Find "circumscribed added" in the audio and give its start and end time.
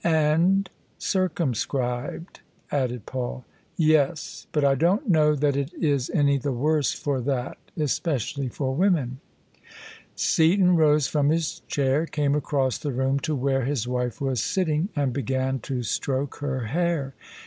0.97-3.05